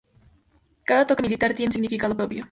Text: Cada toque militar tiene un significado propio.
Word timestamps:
Cada 0.83 1.05
toque 1.05 1.21
militar 1.21 1.53
tiene 1.53 1.67
un 1.69 1.73
significado 1.73 2.17
propio. 2.17 2.39